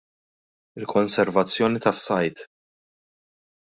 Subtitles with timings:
[0.77, 2.37] Il-Konservazzjoni tas-Sajd.